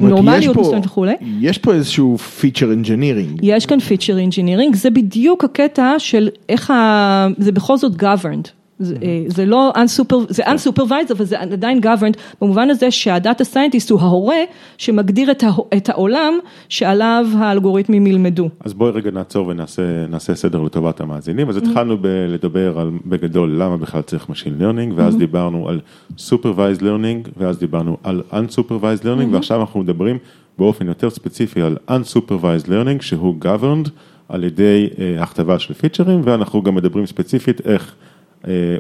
[0.02, 1.14] נורמליות מסוימת וכולי.
[1.40, 3.40] יש פה איזשהו פיצ'ר אינג'ינירינג.
[3.42, 7.28] יש כאן פיצ'ר אינג'ינירינג, זה בדיוק הקטע של איך ה...
[7.38, 8.63] זה בכל זאת governed.
[8.78, 14.00] זה, זה לא unsuper, זה unsupervised, אבל זה עדיין governed, במובן הזה שהדאטה scientist הוא
[14.00, 14.37] ההורה
[14.78, 15.44] שמגדיר את,
[15.76, 16.34] את העולם
[16.68, 18.48] שעליו האלגוריתמים ילמדו.
[18.60, 21.96] אז בואי רגע נעצור ונעשה סדר לטובת המאזינים, אז התחלנו
[22.28, 25.80] לדבר על, בגדול, למה בכלל צריך Machine Learning, ואז דיברנו על
[26.16, 30.18] Supervised Learning, ואז דיברנו על Unsupervised Learning, ועכשיו אנחנו מדברים
[30.58, 33.88] באופן יותר ספציפי על Unsupervised Learning, שהוא governed
[34.28, 37.94] על ידי uh, הכתבה של פיצ'רים, ואנחנו גם מדברים ספציפית איך,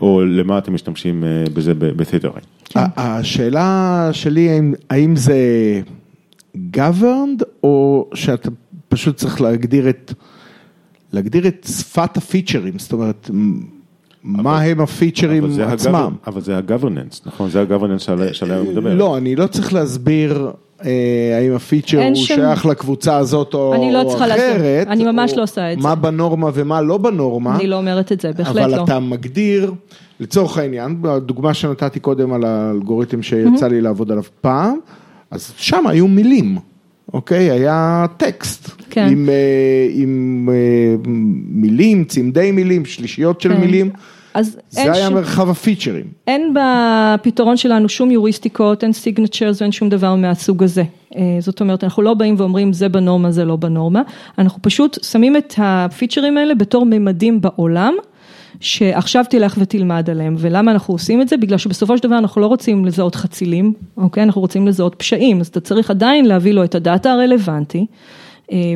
[0.02, 2.40] או למה אתם משתמשים uh, בזה בתדרי.
[2.74, 5.36] השאלה שלי, האם, זה
[6.76, 8.48] governed, או שאתה
[8.88, 10.12] פשוט צריך להגדיר את,
[11.12, 13.30] להגדיר את שפת הפיצ'רים, זאת אומרת,
[14.24, 16.14] מה הם הפיצ'רים עצמם.
[16.26, 17.50] אבל זה ה-governance, נכון?
[17.50, 18.94] זה ה-governance שעליהם מדבר.
[18.94, 20.73] לא, אני לא צריך להסביר אה,
[21.38, 22.34] האם הפיצ'ר הוא שם...
[22.34, 24.38] שייך לקבוצה הזאת או, אני לא צריכה אחרת.
[24.38, 25.88] להסביר, אני ממש לא עושה את מה זה.
[25.88, 27.56] מה בנורמה ומה לא בנורמה.
[27.56, 28.84] אני לא אומרת את זה, בהחלט אבל לא.
[28.84, 29.72] אתה מגדיר,
[30.20, 34.78] לצורך העניין, בדוגמה שנתתי קודם על האלגוריתם שיצא לי לעבוד עליו פעם,
[35.30, 36.58] אז שם היו מילים.
[37.12, 39.08] אוקיי, היה טקסט, כן.
[39.10, 40.94] עם, אה, עם אה,
[41.48, 43.60] מילים, צמדי מילים, שלישיות של כן.
[43.60, 43.90] מילים,
[44.34, 46.04] אז זה אין היה שום- מרחב הפיצ'רים.
[46.26, 50.84] אין בפתרון שלנו שום יוריסטיקות, אין סיגנצ'רס ואין שום דבר מהסוג הזה.
[51.16, 54.02] אה, זאת אומרת, אנחנו לא באים ואומרים זה בנורמה, זה לא בנורמה,
[54.38, 57.94] אנחנו פשוט שמים את הפיצ'רים האלה בתור ממדים בעולם.
[58.60, 61.36] שעכשיו תלך ותלמד עליהם, ולמה אנחנו עושים את זה?
[61.36, 64.22] בגלל שבסופו של דבר אנחנו לא רוצים לזהות חצילים, אוקיי?
[64.22, 67.86] אנחנו רוצים לזהות פשעים, אז אתה צריך עדיין להביא לו את הדאטה הרלוונטי,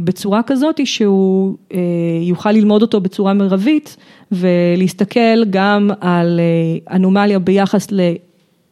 [0.05, 1.79] בצורה כזאת שהוא אה,
[2.23, 3.97] יוכל ללמוד אותו בצורה מרבית,
[4.33, 7.89] ולהסתכל גם על אה, אנומליה ביחס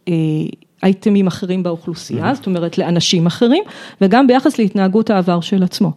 [0.09, 3.65] לאייטמים אחרים באוכלוסייה, זאת אומרת לאנשים אחרים,
[4.01, 5.93] וגם ביחס להתנהגות העבר של עצמו.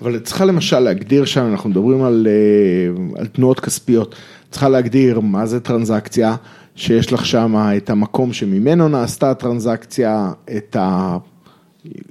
[0.00, 4.14] אבל את צריכה למשל להגדיר שם, אנחנו מדברים על, אה, על תנועות כספיות,
[4.50, 6.36] צריכה להגדיר מה זה טרנזקציה,
[6.76, 11.16] שיש לך שם את המקום שממנו נעשתה הטרנזקציה, את ה-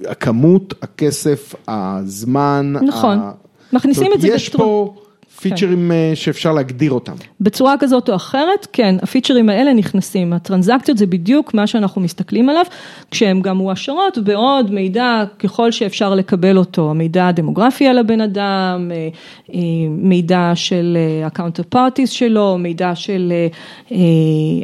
[0.08, 2.74] הכמות, הכסף, הזמן.
[2.82, 3.18] נכון.
[3.18, 3.32] ה-
[3.72, 4.94] מכניסים את זה אומרת, יש בצורה- פה
[5.40, 7.12] פיצ'רים אה, שאפשר להגדיר אותם.
[7.40, 12.64] בצורה כזאת או אחרת, כן, הפיצ'רים האלה נכנסים, הטרנזקציות זה בדיוק מה שאנחנו מסתכלים עליו,
[13.10, 19.08] כשהן גם מועשרות בעוד מידע ככל שאפשר לקבל אותו, המידע הדמוגרפי על הבן אדם, אה,
[19.54, 23.32] אה, מידע של ה-counter parties שלו, מידע של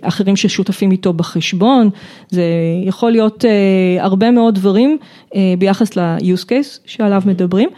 [0.03, 1.91] אחרים ששותפים איתו בחשבון,
[2.31, 2.45] זה
[2.85, 3.45] יכול להיות
[4.01, 4.99] הרבה מאוד דברים
[5.59, 7.69] ביחס ל-use case שעליו מדברים.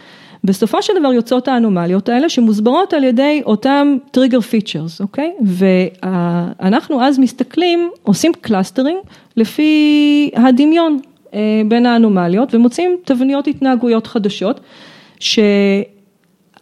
[0.44, 5.32] בסופו של דבר יוצאות האנומליות האלה שמוסברות על ידי אותם trigger features, אוקיי?
[5.42, 8.98] ואנחנו אז מסתכלים, עושים clusterים
[9.36, 10.98] לפי הדמיון
[11.34, 14.60] אה, בין האנומליות ומוצאים תבניות התנהגויות חדשות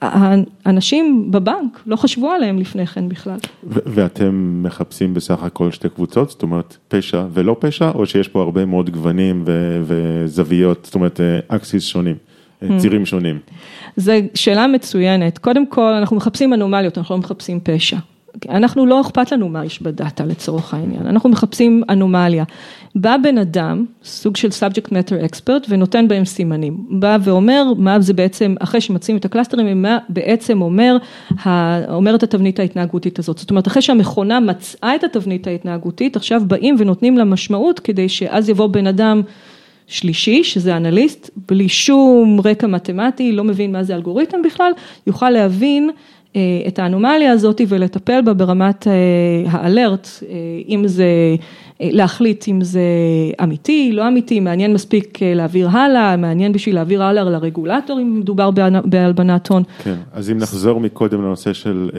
[0.03, 3.39] שהאנשים בבנק לא חשבו עליהם לפני כן בכלל.
[3.67, 8.65] ואתם מחפשים בסך הכל שתי קבוצות, זאת אומרת פשע ולא פשע, או שיש פה הרבה
[8.65, 9.45] מאוד גוונים
[9.83, 12.17] וזוויות, זאת אומרת axis שונים,
[12.79, 13.39] צירים שונים.
[13.97, 15.39] זו שאלה מצוינת.
[15.39, 17.97] קודם כל, אנחנו מחפשים אנומליות, אנחנו לא מחפשים פשע.
[18.49, 22.45] אנחנו לא אכפת לנו מה יש בדאטה לצורך העניין, אנחנו מחפשים אנומליה.
[22.95, 26.87] בא בן אדם, סוג של subject matter expert ונותן בהם סימנים.
[26.91, 30.97] בא ואומר מה זה בעצם, אחרי שמציעים את ה clusterים, מה בעצם אומר,
[31.89, 33.39] אומרת התבנית ההתנהגותית הזאת.
[33.39, 38.49] זאת אומרת, אחרי שהמכונה מצאה את התבנית ההתנהגותית, עכשיו באים ונותנים לה משמעות כדי שאז
[38.49, 39.23] יבוא בן אדם
[39.87, 44.73] שלישי, שזה אנליסט, בלי שום רקע מתמטי, לא מבין מה זה אלגוריתם בכלל,
[45.07, 45.91] יוכל להבין
[46.67, 48.87] את האנומליה הזאת ולטפל בה ברמת
[49.47, 50.09] האלרט,
[50.69, 51.07] אם זה,
[51.81, 52.81] להחליט אם זה
[53.43, 58.51] אמיתי, לא אמיתי, מעניין מספיק להעביר הלאה, מעניין בשביל להעביר הלאה לרגולטור אם מדובר
[58.85, 59.63] בהלבנת הון.
[59.85, 61.91] כן, אז אם נחזור מקודם לנושא של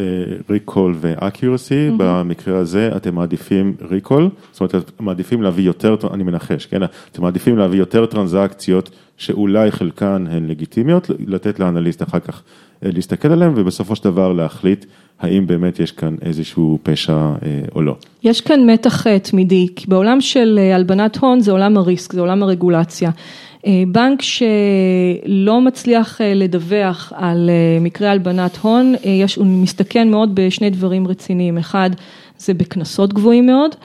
[0.50, 6.66] ריקול ו-accuracy, במקרה הזה אתם מעדיפים ריקול, זאת אומרת אתם מעדיפים להביא יותר, אני מנחש,
[6.66, 12.44] כן, אתם מעדיפים להביא יותר טרנזקציות שאולי חלקן הן לגיטימיות, לתת לאנליסט אחר כך
[12.82, 14.86] להסתכל עליהם ובסופו של דבר להחליט
[15.20, 17.32] האם באמת יש כאן איזשהו פשע
[17.76, 17.96] או לא.
[18.24, 23.12] יש כאן מתח תמידי, כי בעולם של הלבנת הון זה עולם הריסק, זה עולם הרגולציה.
[23.88, 27.50] בנק שלא מצליח לדווח על
[27.82, 31.90] מקרה הלבנת הון, יש, הוא מסתכן מאוד בשני דברים רציניים, אחד
[32.38, 33.76] זה בקנסות גבוהים מאוד,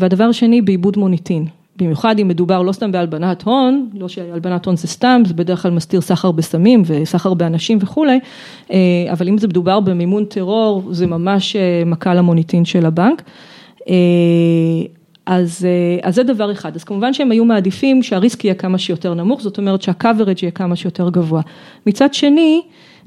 [0.00, 1.46] והדבר השני בעיבוד מוניטין.
[1.78, 5.70] במיוחד אם מדובר לא סתם בהלבנת הון, לא שהלבנת הון זה סתם, זה בדרך כלל
[5.70, 8.18] מסתיר סחר בסמים וסחר באנשים וכולי,
[9.10, 13.22] אבל אם זה מדובר במימון טרור, זה ממש מכה למוניטין של הבנק.
[15.26, 15.66] אז,
[16.02, 19.58] אז זה דבר אחד, אז כמובן שהם היו מעדיפים שהריסק יהיה כמה שיותר נמוך, זאת
[19.58, 21.42] אומרת שהקוורג' יהיה כמה שיותר גבוה.
[21.86, 22.62] מצד שני,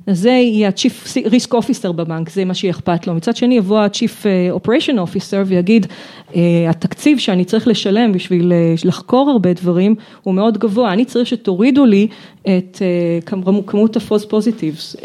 [0.08, 3.14] זה יהיה ה-Chief Risk Officer בבנק, זה מה שאכפת לו.
[3.14, 4.26] מצד שני יבוא ה-Chief
[4.58, 5.88] Operation Officer ויגיד,
[6.70, 8.52] התקציב שאני צריך לשלם בשביל
[8.86, 12.08] לחקור הרבה דברים הוא מאוד גבוה, אני צריך שתורידו לי
[12.42, 12.82] את
[13.66, 15.04] כמות ה-false positives, mm-hmm.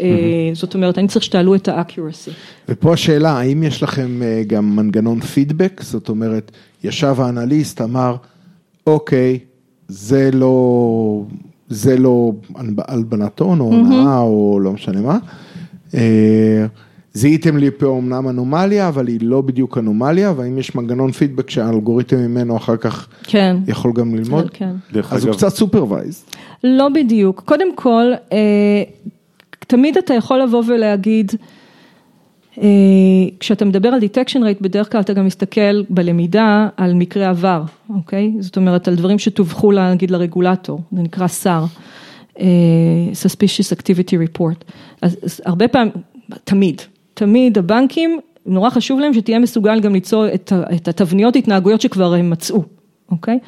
[0.53, 2.31] זאת אומרת, אני צריך שתעלו את ה-accuracy.
[2.69, 5.81] ופה השאלה, האם יש לכם גם מנגנון פידבק?
[5.83, 6.51] זאת אומרת,
[6.83, 8.15] ישב האנליסט, אמר,
[8.87, 9.39] אוקיי,
[9.87, 11.23] זה לא,
[11.69, 12.31] זה לא
[12.87, 15.17] הלבנת הון או הונאה או לא משנה מה.
[17.13, 22.17] זיהיתם לי פה אמנם אנומליה, אבל היא לא בדיוק אנומליה, והאם יש מנגנון פידבק שהאלגוריתם
[22.17, 23.57] ממנו אחר כך כן.
[23.67, 24.49] יכול גם ללמוד?
[24.53, 24.71] כן.
[25.11, 26.25] אז הוא קצת supervised.
[26.63, 27.41] לא בדיוק.
[27.45, 28.11] קודם כל,
[29.67, 31.31] תמיד אתה יכול לבוא ולהגיד,
[33.39, 38.33] כשאתה מדבר על detection rate, בדרך כלל אתה גם מסתכל בלמידה על מקרה עבר, אוקיי?
[38.39, 42.39] זאת אומרת, על דברים שתווכו, נגיד, לרגולטור, זה נקרא SAR,
[43.13, 44.71] Suspicious Activity Report.
[45.01, 45.91] אז הרבה פעמים,
[46.43, 46.81] תמיד,
[47.13, 50.25] תמיד הבנקים, נורא חשוב להם שתהיה מסוגל גם ליצור
[50.75, 52.63] את התבניות התנהגויות שכבר הם מצאו,
[53.11, 53.39] אוקיי?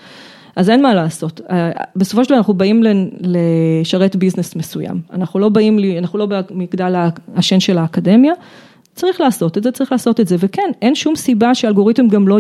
[0.55, 1.41] אז אין מה לעשות,
[1.95, 2.83] בסופו של דבר אנחנו באים
[3.21, 8.33] לשרת ביזנס מסוים, אנחנו לא באים, אנחנו לא במגדל השן של האקדמיה,
[8.97, 12.37] צריך לעשות את זה, צריך לעשות את זה, וכן, אין שום סיבה שאלגוריתם גם לא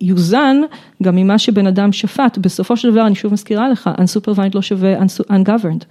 [0.00, 0.56] יוזן
[1.02, 4.94] גם ממה שבן אדם שפט, בסופו של דבר, אני שוב מזכירה לך, Unsupervised לא שווה
[5.30, 5.84] Ungoverned,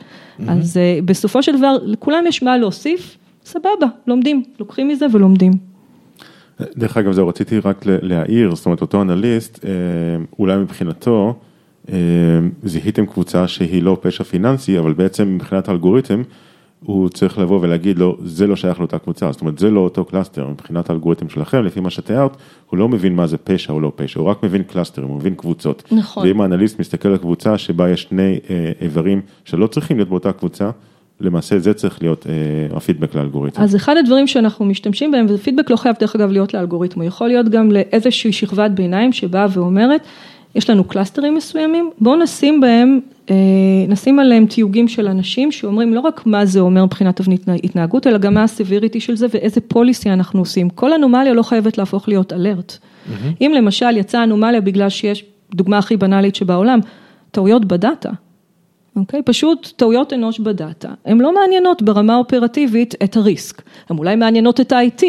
[0.47, 5.51] אז בסופו של דבר, לכולם יש מה להוסיף, סבבה, לומדים, לוקחים מזה ולומדים.
[6.77, 9.65] דרך אגב, זהו, רציתי רק להעיר, זאת אומרת, אותו אנליסט,
[10.39, 11.35] אולי מבחינתו,
[12.63, 16.21] זיהיתם קבוצה שהיא לא פשע פיננסי, אבל בעצם מבחינת האלגוריתם,
[16.83, 20.05] הוא צריך לבוא ולהגיד לו, זה לא שייך לאותה קבוצה, זאת אומרת, זה לא אותו
[20.05, 22.37] cluster, מבחינת האלגוריתם שלכם, לפי מה שתיארת,
[22.69, 25.35] הוא לא מבין מה זה פשע או לא פשע, הוא רק מבין clusterים, הוא מבין
[25.35, 25.83] קבוצות.
[25.91, 26.27] נכון.
[26.27, 28.39] ואם האנליסט מסתכל על קבוצה שבה יש שני
[28.81, 30.69] איברים שלא צריכים להיות באותה קבוצה,
[31.19, 32.27] למעשה זה צריך להיות
[32.71, 33.61] הפידבק לאלגוריתם.
[33.61, 37.27] אז אחד הדברים שאנחנו משתמשים בהם, ופידבק לא חייב דרך אגב להיות לאלגוריתם, הוא יכול
[37.27, 40.01] להיות גם לאיזושהי שכבת ביניים שבאה ואומרת,
[40.57, 42.99] יש לנו clusterים מסוימים, בואו נשים בהם,
[43.87, 48.17] נשים עליהם תיוגים של אנשים שאומרים לא רק מה זה אומר מבחינת תבנית התנהגות, אלא
[48.17, 50.69] גם מה ה severity של זה ואיזה policy אנחנו עושים.
[50.69, 52.77] כל אנומליה לא חייבת להפוך להיות alert.
[53.41, 56.79] אם למשל יצאה אנומליה בגלל שיש, דוגמה הכי בנאלית שבעולם,
[57.31, 58.09] טעויות בדאטה.
[58.95, 59.21] אוקיי?
[59.25, 64.61] פשוט טעויות אנוש בדאטה, הן לא מעניינות ברמה אופרטיבית את ה risk, הן אולי מעניינות
[64.61, 65.03] את ה-IT,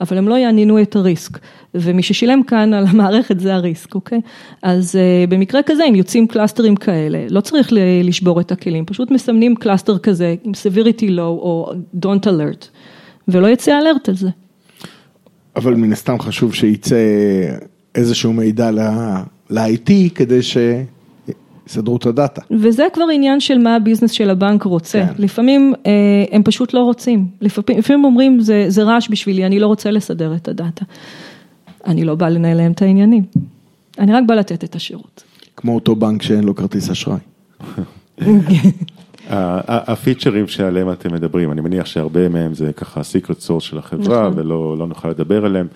[0.00, 1.38] אבל הן לא יעניינו את ה risk,
[1.74, 4.20] ומי ששילם כאן על המערכת זה ה risk, אוקיי?
[4.62, 7.68] אז uh, במקרה כזה, אם יוצאים clusterים כאלה, לא צריך
[8.04, 12.66] לשבור את הכלים, פשוט מסמנים cluster כזה עם severity low או don't alert,
[13.28, 14.28] ולא יצא alert על זה.
[15.56, 16.96] אבל מן הסתם חשוב שייצא
[17.94, 18.70] איזשהו מידע
[19.50, 20.56] ל-IT כדי ש...
[21.68, 22.42] יסדרו את הדאטה.
[22.50, 25.22] וזה כבר עניין של מה ה business של הבנק רוצה, כן.
[25.22, 25.90] לפעמים אה,
[26.32, 30.34] הם פשוט לא רוצים, לפעמים, לפעמים אומרים זה, זה רעש בשבילי, אני לא רוצה לסדר
[30.34, 30.84] את הדאטה.
[31.86, 33.24] אני לא בא לנהל להם את העניינים,
[33.98, 35.22] אני רק בא לתת את השירות.
[35.56, 37.18] כמו אותו בנק שאין לו כרטיס אשראי.
[39.28, 44.38] הפיצ'רים שעליהם אתם מדברים, אני מניח שהרבה מהם זה ככה secret sauce של החברה נכון.
[44.38, 45.66] ולא לא נוכל לדבר עליהם.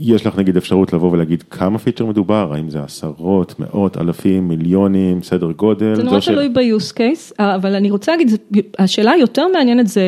[0.00, 5.22] יש לך נגיד אפשרות לבוא ולהגיד כמה feature מדובר, האם זה עשרות, מאות, אלפים, מיליונים,
[5.22, 5.94] סדר גודל?
[5.94, 8.30] זה נורא תלוי ב-use case, אבל אני רוצה להגיד,
[8.78, 10.02] השאלה היותר מעניינת זה,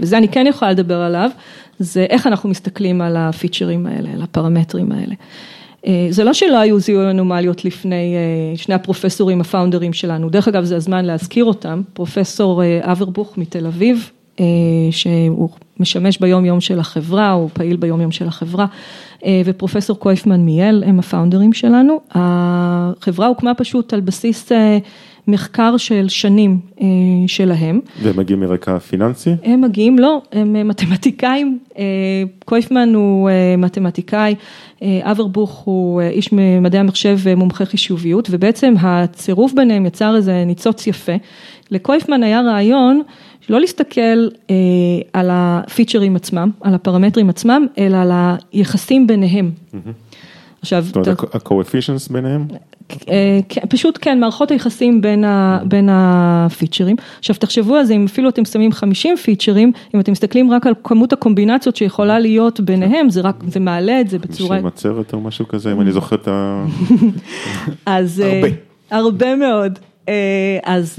[0.00, 1.30] וזה אני כן יכולה לדבר עליו,
[1.78, 5.14] זה איך אנחנו מסתכלים על הפיצ'רים האלה, על הפרמטרים האלה.
[6.10, 8.14] זה לא שלא היו זיהוי אנומליות לפני
[8.56, 14.10] שני הפרופסורים הפאונדרים שלנו, דרך אגב זה הזמן להזכיר אותם, פרופסור אברבוך מתל אביב,
[14.90, 15.48] שהוא
[15.80, 18.66] משמש ביום יום של החברה, הוא פעיל ביום יום של החברה,
[19.44, 22.00] ופרופסור קויפמן מיאל הם הפאונדרים שלנו.
[22.10, 24.52] החברה הוקמה פשוט על בסיס
[25.28, 26.60] מחקר של שנים
[27.26, 27.80] שלהם.
[28.02, 29.30] והם מגיעים מרקע פיננסי?
[29.42, 31.58] הם מגיעים, לא, הם מתמטיקאים,
[32.44, 34.34] קויפמן הוא מתמטיקאי,
[34.82, 41.12] אברבוך הוא איש מדעי המחשב ומומחה חישוביות, ובעצם הצירוף ביניהם יצר איזה ניצוץ יפה.
[41.70, 43.02] לקויפמן היה רעיון
[43.48, 44.28] לא להסתכל
[45.12, 48.10] על הפיצ'רים עצמם, על הפרמטרים עצמם, אלא על
[48.52, 49.50] היחסים ביניהם.
[50.60, 52.46] עכשיו, זאת אומרת, ה-coefficients ביניהם?
[53.68, 55.00] פשוט כן, מערכות היחסים
[55.64, 56.96] בין הפיצ'רים.
[57.18, 60.74] עכשיו תחשבו על זה, אם אפילו אתם שמים 50 פיצ'רים, אם אתם מסתכלים רק על
[60.84, 64.56] כמות הקומבינציות שיכולה להיות ביניהם, זה רק, זה מעלה את זה בצורה...
[64.56, 66.64] בשביל מצרת או משהו כזה, אם אני זוכר את ה...
[67.86, 68.20] אז...
[68.24, 68.48] הרבה.
[68.90, 69.78] הרבה מאוד.
[70.64, 70.98] אז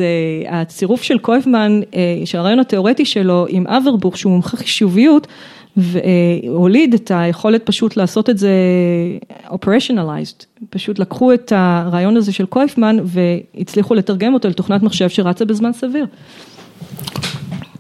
[0.49, 1.79] הצירוף של קויפמן,
[2.25, 5.27] שהרעיון התיאורטי שלו עם אברבוך, שהוא מומחה חישוביות,
[5.77, 8.51] והוליד את היכולת פשוט לעשות את זה
[9.45, 15.73] operationalized, פשוט לקחו את הרעיון הזה של קויפמן והצליחו לתרגם אותו לתוכנת מחשב שרצה בזמן
[15.73, 16.05] סביר.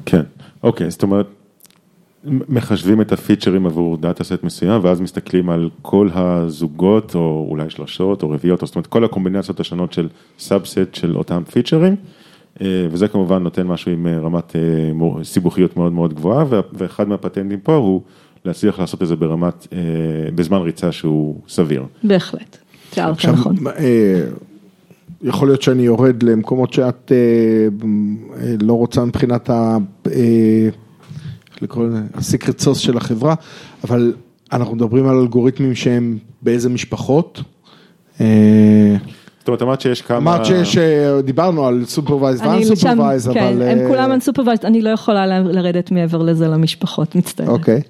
[0.05, 0.21] כן,
[0.63, 1.27] אוקיי, זאת אומרת,
[2.25, 8.23] מחשבים את הפיצ'רים עבור דאטה סט מסוים, ואז מסתכלים על כל הזוגות, או אולי שלושות,
[8.23, 10.07] או רביעיות, זאת אומרת, כל הקומבינציות השונות של
[10.39, 11.95] subset של אותם פיצ'רים,
[12.61, 17.59] אה, וזה כמובן נותן משהו עם אה, רמת אה, סיבוכיות מאוד מאוד גבוהה, ואחד מהפטנטים
[17.59, 18.01] פה הוא
[18.45, 19.67] להצליח לעשות את זה ברמת,
[20.35, 21.83] בזמן ריצה שהוא סביר.
[22.03, 22.57] בהחלט,
[22.89, 23.55] תיארת נכון.
[25.21, 27.11] יכול להיות שאני יורד למקומות שאת
[28.61, 29.77] לא רוצה מבחינת ה...
[31.61, 33.35] לזה, ה secret sauce של החברה,
[33.83, 34.13] אבל
[34.51, 37.41] אנחנו מדברים על אלגוריתמים שהם באיזה משפחות.
[39.47, 40.17] זאת אומרת, אמרת שיש כמה...
[40.17, 43.33] אמרת שיש, אה, דיברנו על supervised ו unsupervised, אבל...
[43.33, 47.49] כן, הם אה, כולם unsupervised, אני לא יכולה לרדת מעבר לזה למשפחות, מצטערת.
[47.49, 47.81] אוקיי.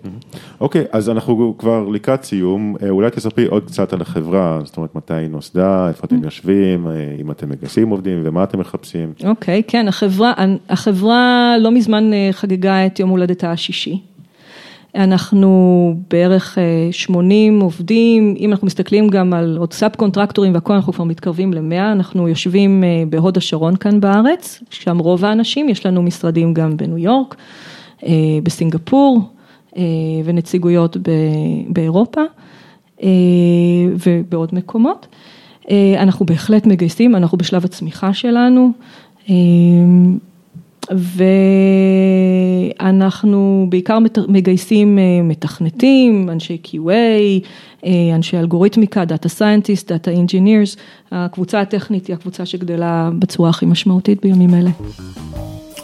[0.61, 4.95] אוקיי, אז אנחנו כבר לקראת סיום, אה, אולי תספרי עוד קצת על החברה, זאת אומרת,
[4.95, 6.87] מתי היא נוסדה, איפה אתם יושבים,
[7.21, 9.13] אם אתם מגייסים עובדים ומה אתם מחפשים.
[9.25, 9.85] אוקיי, כן,
[10.69, 14.01] החברה לא מזמן חגגה את יום הולדתה השישי.
[14.97, 16.57] אנחנו בערך
[16.91, 21.03] 80 אה, עובדים, אם אנחנו מסתכלים גם על עוד sub contractor ים והכל, אנחנו כבר
[21.03, 26.53] מתקרבים ל-100, אנחנו יושבים אה, בהוד השרון כאן בארץ, שם רוב האנשים, יש לנו משרדים
[26.53, 27.35] גם בניו יורק,
[28.03, 28.11] אה,
[28.43, 29.21] בסינגפור
[30.25, 30.97] ונציגויות
[31.69, 32.21] באירופה
[34.05, 35.07] ובעוד מקומות.
[35.97, 38.71] אנחנו בהחלט מגייסים, אנחנו בשלב הצמיחה שלנו.
[42.79, 46.89] ואנחנו בעיקר מגייסים אה, מתכנתים, אנשי QA,
[47.85, 50.79] אה, אנשי אלגוריתמיקה, Data Scientist, Data Engineers,
[51.11, 54.69] הקבוצה הטכנית היא הקבוצה שגדלה בצורה הכי משמעותית בימים אלה.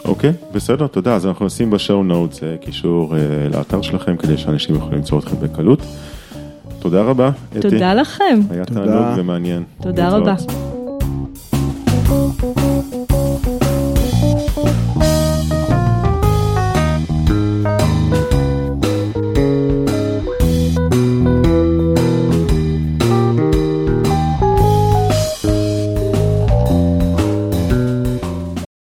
[0.04, 1.14] אוקיי, okay, בסדר, תודה.
[1.14, 3.14] אז אנחנו נשים בשואו נוטס אה, קישור
[3.52, 5.82] לאתר שלכם כדי שאנשים יוכלו למצוא אתכם בקלות.
[6.78, 7.60] תודה רבה, אתי.
[7.60, 8.40] תודה לכם.
[8.50, 9.62] היה תענוג ומעניין.
[9.82, 10.34] תודה רבה.